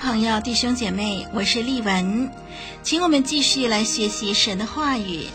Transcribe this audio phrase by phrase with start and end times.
[0.00, 2.32] 朋友、弟兄姐妹，我是丽文，
[2.82, 5.26] 请我们继续来学习神的话语。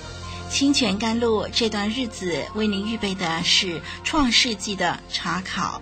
[0.50, 5.80] 清泉甘露这段日子为您预备的是创世纪的查考，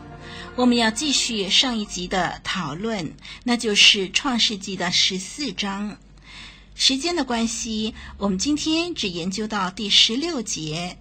[0.57, 3.13] 我们要继续上一集的讨论，
[3.45, 5.97] 那就是创世纪的十四章。
[6.75, 10.97] 时间的关系，我们今天只研究到第十六节，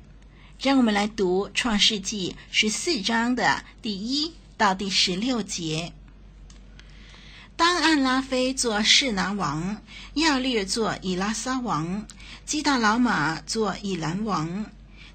[0.60, 5.92] 让我们来读创世纪十四章的第一到第十六节。
[7.56, 9.76] 当暗拉菲做示拿王，
[10.14, 12.06] 亚略做以拉撒王，
[12.44, 14.66] 基大老玛做以兰王，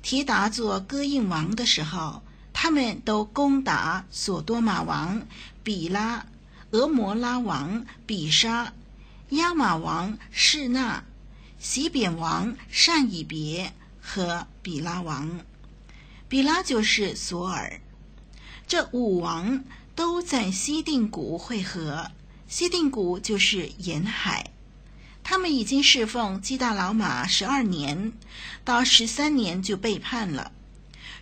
[0.02, 2.22] 提达做哥印王的时候，
[2.54, 5.28] 他们都攻打索多玛王
[5.64, 6.26] 比拉、
[6.72, 8.74] 俄摩拉王比沙、
[9.30, 11.04] 亚玛王示拿、
[11.60, 15.42] 洗扁王善以别和比拉王。
[16.30, 17.82] 比拉就是索尔。
[18.68, 19.64] 这五王
[19.96, 22.12] 都在西定谷会合。
[22.48, 24.52] 西定谷就是沿海，
[25.24, 28.14] 他们已经侍奉基大老马十二年，
[28.64, 30.52] 到十三年就背叛了。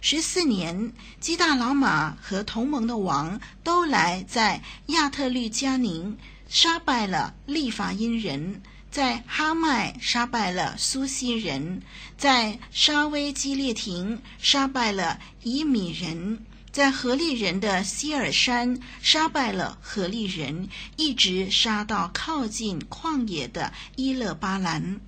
[0.01, 6.15] 十四年，基大老马和同盟的王都来在亚特律加宁
[6.47, 11.81] 杀败了利法因人，在哈麦杀败了苏西人，
[12.19, 16.45] 在沙威基列廷杀败了以米人。
[16.75, 24.99] 在何利人的希尔山杀败了何利人，一直杀到靠近旷野的伊勒巴兰。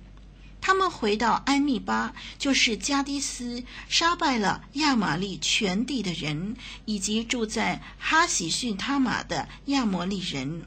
[0.62, 6.56] 他们回到埃密巴，就是加低斯，杀败了亚玛力全地的人，
[6.86, 10.66] 以及住在哈喜逊他玛的亚摩利人。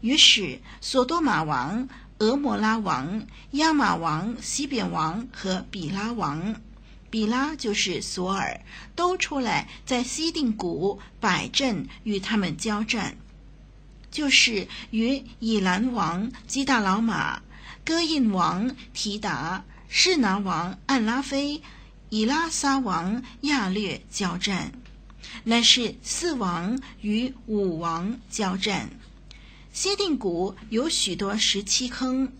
[0.00, 1.88] 于是，索多玛王、
[2.20, 6.54] 俄摩拉王、亚玛王、西扁王和比拉王。
[7.16, 8.60] 比拉就是索尔，
[8.94, 13.16] 都出来在西定谷摆阵与他们交战，
[14.10, 17.40] 就是与以兰王基大老马、
[17.86, 21.62] 戈印王提达、士拿王暗拉菲、
[22.10, 24.72] 以拉撒王亚略交战，
[25.44, 28.90] 乃是四王与五王交战。
[29.72, 32.30] 西定谷有许多石漆坑。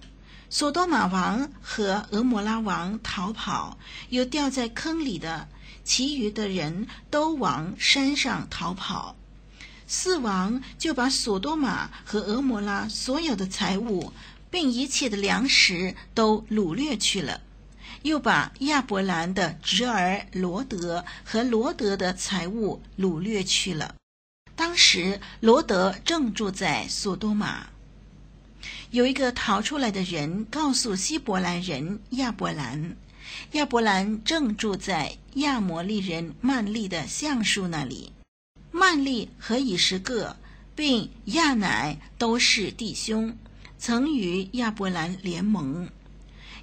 [0.48, 3.76] 索多玛王和俄摩拉王逃跑，
[4.10, 5.48] 有掉在坑里的，
[5.84, 9.16] 其余的人都往山上逃跑。
[9.88, 14.12] 四王就把索多玛和俄摩拉所有的财物，
[14.50, 17.40] 并一切的粮食都掳掠去了，
[18.02, 23.94] 又把亚伯兰的侄儿罗德和罗德的财物掳掠去了。
[24.54, 27.66] 当时罗德正住在索多玛。
[28.96, 32.96] 有一个逃出来的人告诉希伯来人亚伯兰，
[33.52, 38.10] 亚伯兰正住在亚摩利人曼利的橡树那里。
[38.70, 40.34] 曼利和以实各
[40.74, 43.36] 并亚乃都是弟兄，
[43.76, 45.86] 曾与亚伯兰联盟。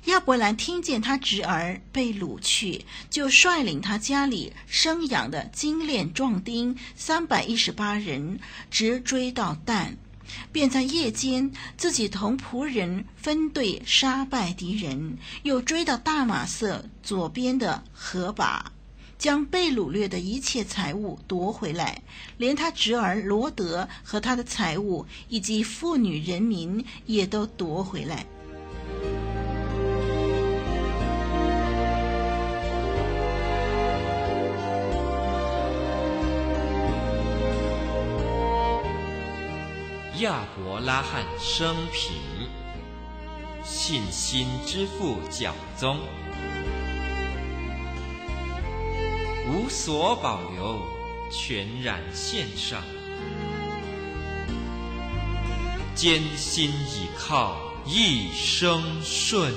[0.06, 8.40] 亚伯兰听见他侄儿被掳去，就率领他家里生养的精练壮丁三百一十八人，
[8.72, 9.96] 直追到但。
[10.52, 18.72] 便在夜间，自己同仆人分队杀败敌人，又追到大马色左边的河把，
[19.18, 22.02] 将被掳掠的一切财物夺回来，
[22.38, 28.26] 连他侄儿罗德和他的财物，以及妇女人民也都夺回来。
[40.24, 42.14] 亚伯拉罕生平，
[43.62, 46.00] 信心之父教宗，
[49.50, 50.82] 无所保留，
[51.30, 52.82] 全然献上，
[55.94, 59.54] 艰辛倚靠，一生顺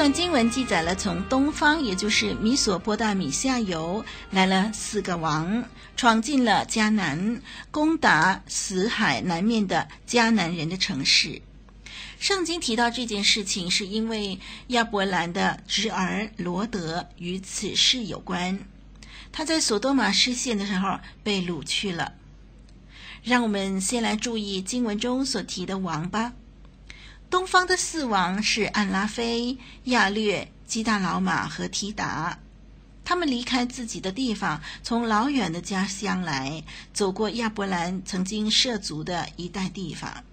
[0.00, 5.62] 段经文记载了从东方，也就是米索波大米下游来了四个王，
[5.94, 11.42] 闯进了迦南，攻打死海南面的迦南人的城市。
[12.18, 18.58] 圣经提到这件事情，是因为亚伯兰的侄儿罗德与此事有关。
[19.30, 22.14] 他在索多玛失陷的时候被掳去了。
[23.22, 26.32] 让我们先来注意经文中所提的王吧。
[27.30, 32.36] 东方的四王是安拉菲、亚略、基大老马和提达。
[33.04, 36.62] 他们离开自己的地方，从老远的家乡来，
[36.92, 40.24] 走过亚伯兰曾经涉足的一带地方。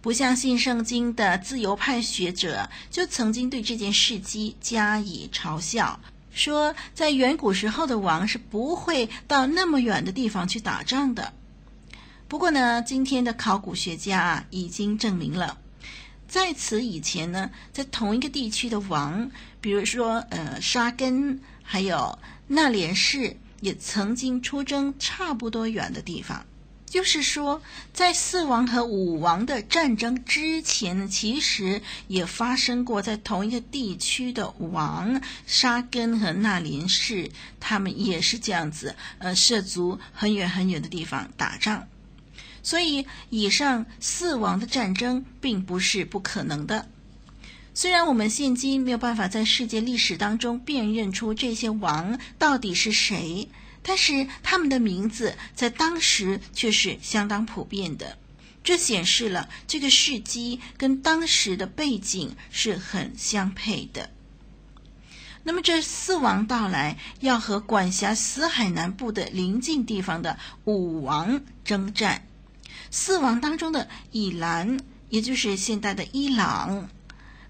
[0.00, 6.00] 不相信圣经的自由派学者，就曾经对这件事迹加以嘲笑，
[6.32, 11.32] 说在远古时候的王是不会到那么远的地方去打仗的。
[12.26, 15.58] 不过呢，今天的考古学家已经证明了。
[16.32, 19.30] 在此以前呢，在同一个地区的王，
[19.60, 26.46] 比如说呃沙根，还有那连氏，也曾经出征差不多远的地方。
[26.86, 27.60] 就是说，
[27.92, 37.30] 在四王和五王的战争之前呢，其实也发生过在同一个地区的王沙根和那连氏，
[37.60, 41.86] 他们也是这样子，呃，涉足很远很远的地方打仗。
[42.62, 46.88] 所以，以上四王的战争并不是不可能的。
[47.74, 53.48] 虽然我们现今没有办法在世界历史当中辨认出这些王到底是谁，
[53.82, 58.18] 但是他们的名字在当时却是相当普遍的。
[58.62, 64.10] 这显示了这个事迹跟当时的背景是很相配的。
[65.42, 72.24] 那么，这四王到来，要和管辖死海南部的邻近地方的五王征战。
[72.94, 74.78] 四王当中的以兰，
[75.08, 76.86] 也就是现代的伊朗；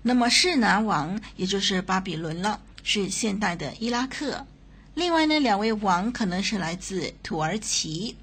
[0.02, 4.46] 那么示拿王，也就是巴比伦了，是现代的伊拉克。
[4.94, 8.16] 另外呢，两位王可能是来自土耳其。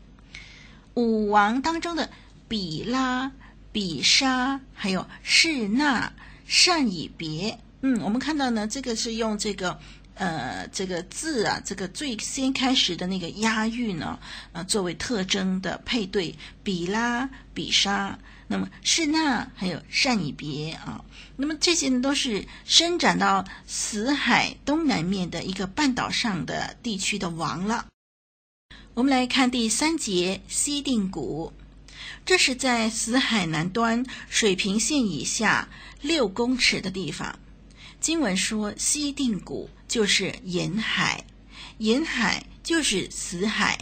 [0.93, 2.09] 五王当中的
[2.47, 3.33] 比拉、
[3.73, 6.13] 比沙，还有示那、
[6.47, 7.59] 善以别。
[7.81, 9.77] 嗯，我们看到呢，这个是用这个。
[10.19, 14.19] 呃，这个字啊，这个最先开始的那个押韵呢，
[14.51, 21.05] 呃，作为特征的配对，比拉、比沙，那么是那还有善以别啊，
[21.37, 27.87] 那么这些呢都是伸展到死海东南面的一个半岛上的地区的王了。
[28.95, 31.53] 我们来看第三节西定谷，
[32.25, 35.69] 这是在死海南端水平线以下
[36.01, 37.39] 六公尺的地方。
[38.01, 39.69] 经文说西定谷。
[39.89, 41.25] 就是盐海，
[41.79, 43.77] 盐海就是死海，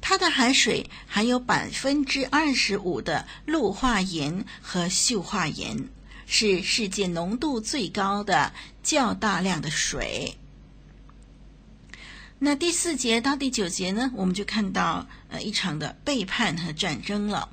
[0.00, 5.88] 它的海水含有百分之二十五的氯化盐和溴化盐，
[6.26, 8.52] 是世界浓度最高的
[8.82, 10.36] 较大量的水。
[12.38, 17.48] 那第四节到第九节呢，我们就看到呃一场的背叛和战争了。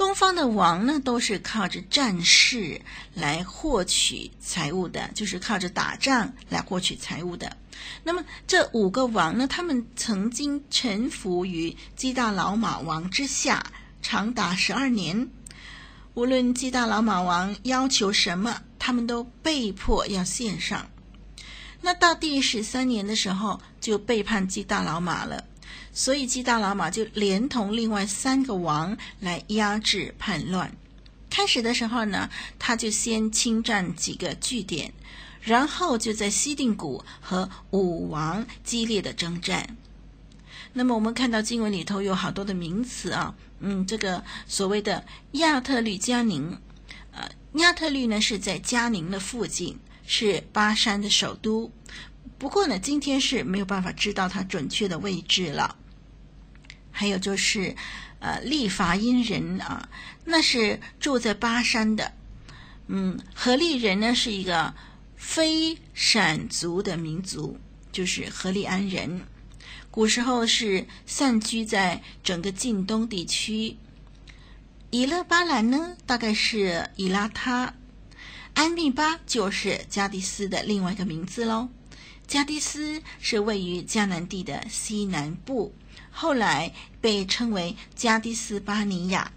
[0.00, 2.80] 东方的王呢，都是靠着战事
[3.12, 7.54] 来获取财物的，就是靠着打仗来获取财物的。
[8.02, 13.62] 那么这五个王呢，他们曾经臣服于基大老马王之下，
[14.00, 15.28] 长达十二年。
[16.14, 20.88] 无论基大老马王要求什么，他们都被迫要献上。
[21.82, 25.44] 那到第十三年的时候，就背叛基大老马了。
[25.92, 30.72] 所以基大老马就连同另外三个王来压制叛乱。
[31.28, 32.28] 开始的时候呢，
[32.58, 34.92] 他就先侵占几个据点，
[35.40, 39.76] 然后就在西定谷和武王激烈的征战。
[40.72, 46.56] 那么我们看到经文里头有好多的名词啊，嗯，这个所谓的亚特律加宁，
[47.12, 51.70] 呃，亚特律呢是在加宁的附近，是巴山的首都。
[52.40, 55.76] 不过呢，今天是没有办法知道它准确的位置了。
[56.90, 57.76] 还有就是，
[58.18, 59.90] 呃，利伐因人啊，
[60.24, 62.12] 那是住在巴山的。
[62.86, 64.74] 嗯，何利人呢是一个
[65.16, 67.58] 非闪族的民族，
[67.92, 69.20] 就是何利安人。
[69.90, 73.76] 古时候是散居在整个近东地区。
[74.90, 77.74] 以勒巴兰呢，大概是以拉他。
[78.54, 81.68] 安密巴就是加迪斯的另外一个名字喽。
[82.30, 85.74] 加迪斯是位于迦南地的西南部。
[86.12, 89.32] 后来被称为加迪斯巴尼亚，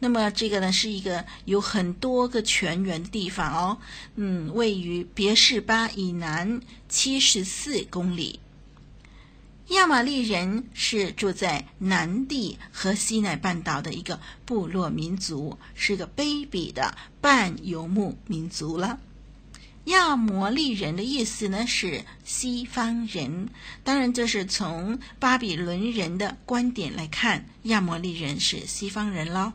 [0.00, 3.78] 那么这个呢是一个有很多个泉源的地方哦，
[4.16, 8.40] 嗯，位于别是巴以南七十四公里。
[9.68, 18.98] 亚玛力人是住在南地和西奈半岛的一个部落民族，是个卑鄙的半游牧民族了。
[19.84, 23.48] 亚摩利人的意思呢是西方人，
[23.82, 29.52] 当然这是从巴比伦人的观点来看，亚摩利人是西方人喽。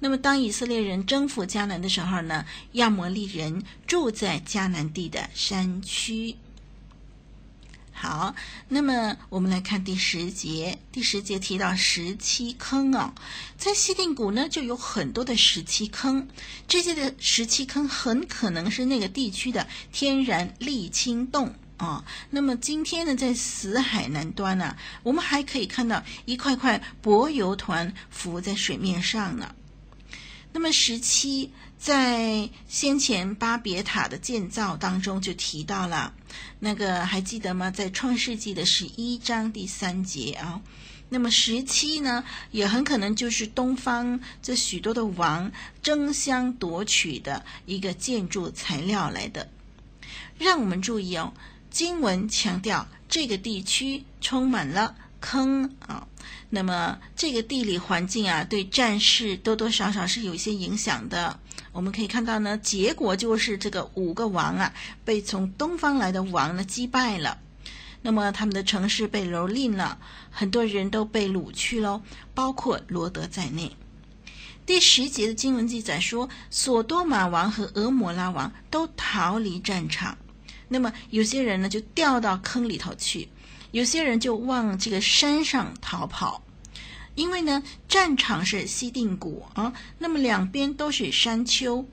[0.00, 6.34] 那么当以色列人征服迦南的时候呢，亚摩利人住在迦南地的山区。
[8.02, 8.34] 好，
[8.68, 10.78] 那么我们来看第十节。
[10.90, 13.12] 第十节提到石七坑哦，
[13.58, 16.26] 在西定谷呢就有很多的石七坑，
[16.66, 29.54] 这些的石七坑很可能是那个地区的天然沥青洞啊、那么今天呢，在死海南端呢、我们还可以看到一块块柏油团浮在水面上呢。
[30.52, 36.12] 那么石七在先前巴别塔的建造当中就提到了，
[36.58, 37.70] 那个还记得吗？
[37.70, 40.60] 在创世纪的十一章第三节啊。
[41.08, 45.50] 那么石七呢，也很可能就是东方这许多的王
[45.82, 49.48] 争相夺取的一个建筑材料来的。
[50.36, 51.32] 让我们注意哦，
[51.70, 56.06] 经文强调这个地区充满了坑啊。
[56.50, 61.40] 那么这个地理环境啊，对战事多多少少是有一些影响的。
[61.72, 64.72] 我们可以看到呢，结果就是这个五个王啊，
[65.04, 67.38] 被从东方来的王呢击败了。
[68.02, 69.98] 那么他们的城市被蹂躏了，
[70.30, 72.02] 很多人都被掳去喽，
[72.34, 73.76] 包括罗德在内。
[74.66, 80.16] 第十节的经文记载说，索多玛王和俄摩拉王都逃离战场。
[80.68, 83.28] 那么有些人呢，就掉到坑里头去。
[83.72, 86.42] 有些人就往这个山上逃跑，
[87.14, 91.86] 因为呢，战场是西定谷啊，那么两边都是山丘，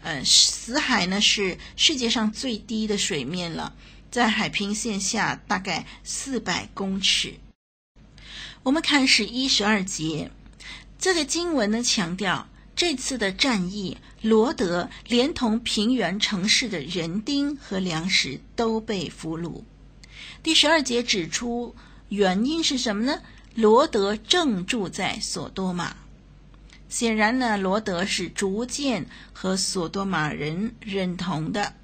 [0.00, 3.74] 呃，死海呢是世界上最低的水面了，
[4.10, 7.34] 在海平线下大概四百公尺。
[8.62, 10.30] 我们看十一、十二节，
[10.98, 19.62] 这个经文呢强调这次的战役，罗得连同平原城市的人丁和粮食都被俘虏。
[20.42, 21.74] 第十二节指出
[22.08, 23.20] 原因是什么呢？
[23.54, 25.94] 罗德正住在索多玛，
[26.88, 31.74] 显然呢，罗德是逐渐和索多玛人认同的。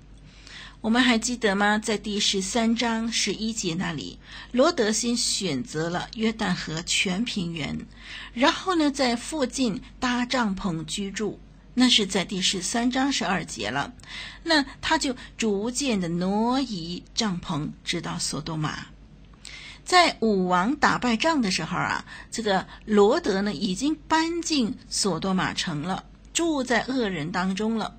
[0.80, 1.76] 我们还记得吗？
[1.76, 4.18] 在第十三章十一节那里，
[4.52, 7.78] 罗德先选择了约旦河全平原，
[8.32, 11.38] 然后呢，在附近搭帐篷居住。
[11.74, 13.92] 那是在第十三章十二节了，
[14.42, 18.86] 那他就逐渐的挪移帐篷，直到索多玛。
[19.88, 26.04] 在武王打败仗的时候啊，这个罗德呢已经搬进索多玛城了，
[26.34, 27.96] 住在恶人当中了。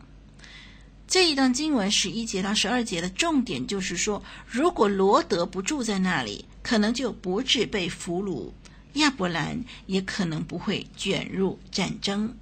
[1.08, 8.52] 这一段经文十一节到十二节的重点就是说，如果罗德不住在那里，可能就不至被俘虏，
[9.00, 12.36] 亚伯兰也可能不会卷入战争。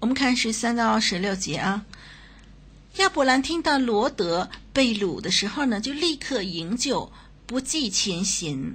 [0.00, 1.86] 我们看十三到十六节啊，
[2.96, 7.10] 亚伯兰听到罗德被掳的时候呢，就立刻营救，
[7.46, 8.74] 不计前嫌。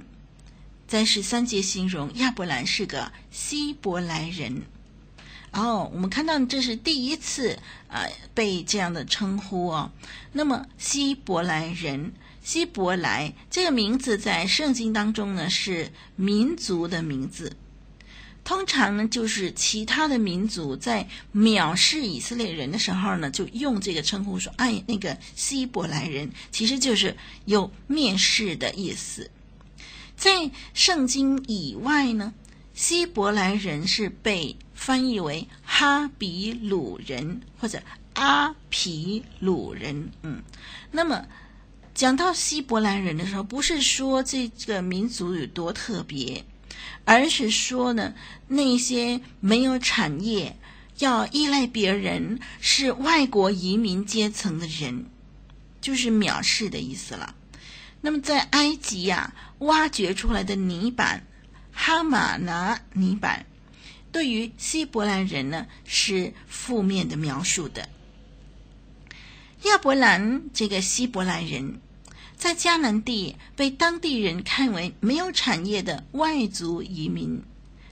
[0.86, 4.62] 在十三节形容亚伯兰是个希伯来人。
[5.52, 7.58] 哦，我们看到这是第一次
[7.88, 9.90] 啊、呃、被这样的称呼哦。
[10.32, 12.12] 那么希伯来人，
[12.42, 17.56] 希伯来这个名字在圣经当中呢是民族的名字。
[18.42, 29.30] 通常呢，就是其他的民族在藐视以色列人的时候呢，就用这个称呼说：“哎，那个希伯来人，其实就是有蔑视的意思。”
[30.16, 32.34] 在圣经以外呢，
[32.74, 37.80] 希伯来人是被翻译为哈比鲁人或者
[38.14, 40.10] 阿皮鲁人。
[40.22, 40.42] 嗯，
[40.90, 41.24] 那么
[41.94, 46.44] 讲到希伯来人的时候，不是说这个民族有多特别。
[47.04, 48.14] 而是说呢，
[48.48, 50.56] 那些没有产业、
[50.98, 55.06] 要依赖别人、是外国移民阶层的人，
[55.80, 57.34] 就是藐视的意思了。
[58.00, 61.26] 那么在埃及呀、挖掘出来的泥板
[61.72, 63.44] 哈马拿泥板，
[64.12, 67.88] 对于希伯来人呢是负面的描述的。
[69.64, 71.80] 亚伯兰这个希伯来人。
[72.40, 77.42] 在迦南地被当地人看为没有产业的外族移民，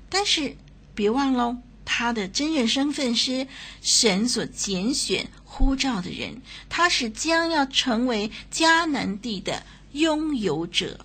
[0.08, 0.56] 但是
[0.94, 3.46] 别忘了，他的真正身份是
[3.82, 6.40] 神所拣选呼召的人，
[6.70, 11.04] 他是将要成为迦南地的拥有者。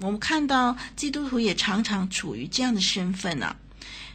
[0.00, 3.56] 我们看到基督徒也常常处于这样的身份呢、啊，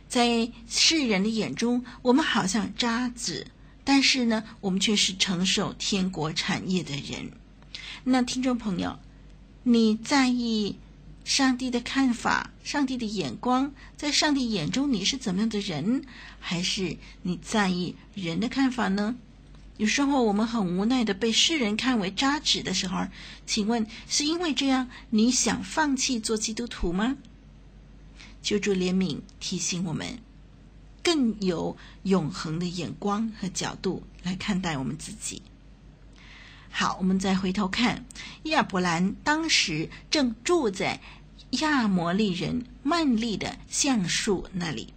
[0.10, 3.48] 在世人的眼中，我们好像渣子，
[3.86, 7.32] 但是呢，我们却是承受天国产业的人。
[8.10, 9.00] 那听众朋友，
[9.64, 10.78] 你在意
[11.26, 16.06] 上帝的看法、上帝的眼光，在上帝眼中你是怎么样的人，
[16.40, 19.18] 还是你在意人的看法呢？
[19.76, 23.08] 有时候我们很无奈的被世人看为渣滓的时候，
[23.46, 27.18] 请问是因为这样你想放弃做基督徒吗？
[28.42, 30.20] 求主怜悯，提醒我们
[31.04, 35.42] 更有永恒的眼光和角度来看待我们自己。
[36.80, 38.06] 好，我们再回头看
[38.44, 41.02] 亚伯兰，当时正住在
[41.62, 44.94] 亚摩利人曼利的橡树那里。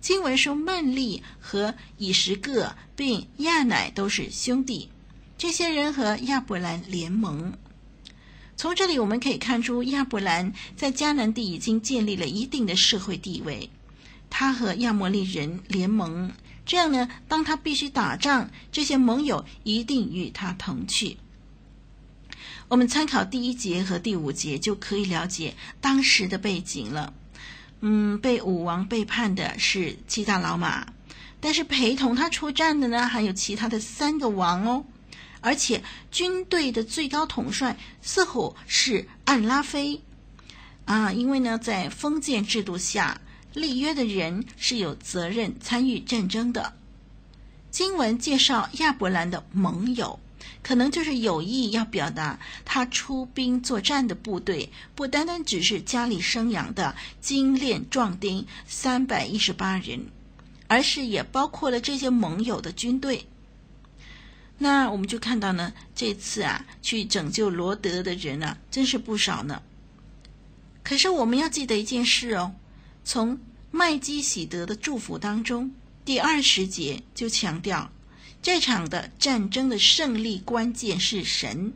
[0.00, 4.88] 经文说，曼利和以实各并亚乃都是兄弟。
[5.36, 7.52] 这些人和亚伯兰联盟。
[8.56, 13.68] 从这里我们可以看出，亚伯兰在迦南地已经建立了一定的社会地位。
[14.30, 16.32] 他和亚摩利人联盟，
[16.66, 21.16] 这样呢，当他必须打仗，这些盟友一定与他同去。
[22.68, 27.14] 我们参考第一节和第五节，就可以了解当时的背景了。
[27.80, 30.88] 嗯，被武王背叛的是七大老马，
[31.38, 34.84] 但是陪同他出战的呢，还有其他的三个王哦。
[35.40, 40.02] 而且军队的最高统帅似乎是暗拉菲
[40.86, 43.20] 啊，因为呢，在封建制度下，
[43.56, 46.74] 立约的人是有责任参与战争的。
[47.70, 50.20] 经文介绍亚伯兰的盟友。
[50.62, 60.06] 可能就是有意要表达，他出兵作战的部队不单单只是家里生养的精练壮丁三百一十八人，
[60.66, 63.26] 而是也包括了这些盟友的军队。
[64.58, 69.62] 那我们就看到呢，这次啊，去拯救罗德的人啊，真是不少呢。
[70.82, 72.52] 可是我们要记得一件事哦，
[73.08, 73.38] 从
[73.70, 75.70] 麦基洗德的祝福当中，
[76.04, 77.92] 第二十节就强调。
[78.42, 81.72] 这场的战争的胜利关键是神，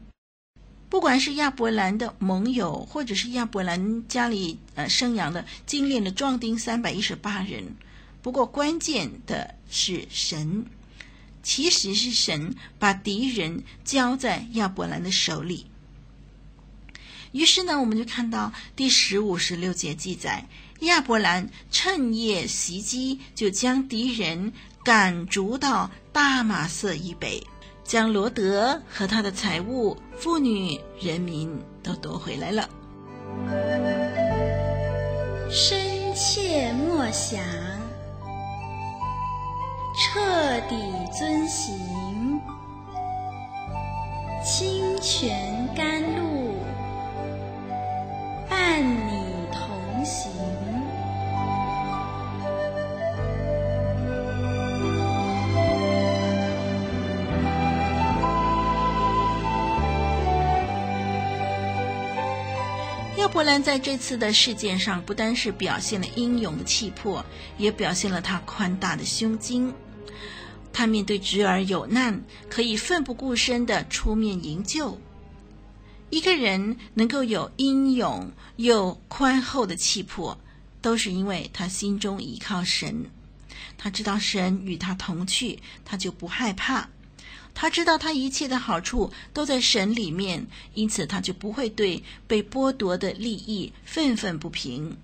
[0.88, 7.76] 不管是亚伯兰的盟友，或者是亚伯兰家里呃生养的精练的壮丁三百一十八人，
[8.22, 10.66] 不过关键的是神，
[11.44, 15.66] 其实是神把敌人交在亚伯兰的手里。
[17.32, 20.48] 于是呢，我们就看到第十五、十六节记载，
[20.80, 24.52] 亚伯兰趁夜袭击，就将敌人。
[24.82, 27.46] 赶逐到大马色以北，
[27.84, 32.66] 将罗德和他的财物、妇女、人民都夺回来了。
[35.50, 35.78] 深
[36.14, 37.44] 切默想，
[39.98, 40.18] 彻
[40.66, 40.76] 底
[41.12, 42.40] 遵行，
[44.42, 46.54] 清泉甘露，
[48.48, 49.19] 伴你
[63.20, 67.22] 亚伯兰在这次的事件上，不单是表现了英勇的气魄，
[67.58, 69.74] 也表现了他宽大的胸襟。
[70.72, 74.98] 他面对侄儿有难，可以奋不顾身地出面营救。
[76.08, 80.40] 一个人能够有英勇又宽厚的气魄，
[80.80, 83.04] 都是因为他心中依靠神。
[83.76, 86.88] 他知道神与他同去，他就不害怕。
[87.54, 94.96] 他知道他一切的好处都在神里面，因此他就不会对被剥夺的利益愤愤不平。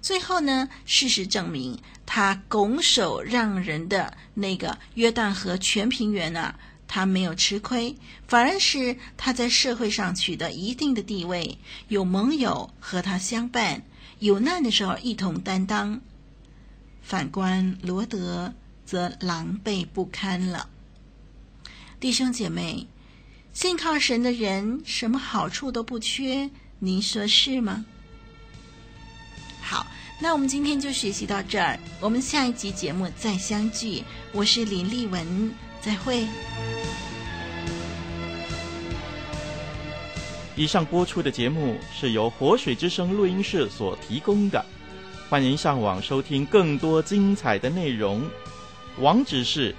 [0.00, 7.94] 最后呢，事实证明，他拱手让人的那个约旦河全平原啊，他没有吃亏，
[8.26, 13.82] 反而是他在社会上取得一定的地位，有盟友和他相伴，
[14.18, 16.00] 有难的时候一同担当。
[17.00, 20.68] 反观罗德，则狼狈不堪了。
[22.02, 22.88] 弟兄姐妹，
[23.52, 27.84] 信靠神的人什么好处都不缺，您说是吗？
[29.60, 29.86] 好，
[30.20, 34.02] 那我们今天就学习到这儿，我们下一集节目再相聚。
[34.32, 36.26] 我是林丽文，再会。
[40.56, 44.66] 以上播出的节目是由活水之声录音室所提供的，
[45.28, 48.28] 欢迎上网收听更多精彩的内容，
[48.98, 49.72] 网址是。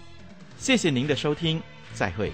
[0.58, 1.62] 谢谢您的收听，
[1.94, 2.32] 再会。